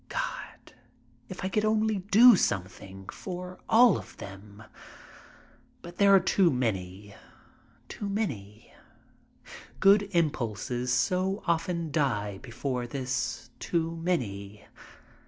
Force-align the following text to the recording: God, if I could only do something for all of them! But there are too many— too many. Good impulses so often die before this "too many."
God, 0.09 0.73
if 1.29 1.45
I 1.45 1.49
could 1.49 1.63
only 1.63 1.99
do 1.99 2.35
something 2.35 3.07
for 3.09 3.59
all 3.69 3.99
of 3.99 4.17
them! 4.17 4.63
But 5.83 5.97
there 5.97 6.11
are 6.15 6.19
too 6.19 6.49
many— 6.49 7.13
too 7.87 8.09
many. 8.09 8.73
Good 9.79 10.07
impulses 10.09 10.91
so 10.91 11.43
often 11.45 11.91
die 11.91 12.39
before 12.39 12.87
this 12.87 13.51
"too 13.59 13.95
many." 13.97 14.65